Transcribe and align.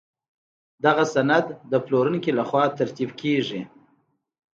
دغه 0.85 1.03
سند 1.13 1.45
د 1.71 1.73
پلورونکي 1.85 2.31
له 2.37 2.43
خوا 2.49 2.63
ترتیب 2.79 3.09
کیږي. 3.21 3.61